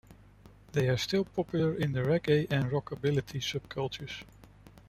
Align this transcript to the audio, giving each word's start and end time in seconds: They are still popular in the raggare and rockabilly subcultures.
They 0.71 0.89
are 0.89 0.97
still 0.97 1.23
popular 1.25 1.75
in 1.75 1.91
the 1.91 1.99
raggare 1.99 2.47
and 2.49 2.71
rockabilly 2.71 3.21
subcultures. 3.21 4.23